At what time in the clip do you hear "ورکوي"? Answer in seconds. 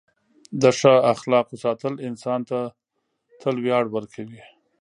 3.95-4.43